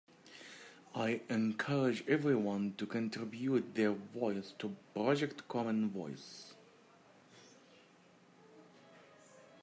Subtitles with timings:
[0.95, 6.55] I encourage everyone to contribute their voice to Project Common Voice.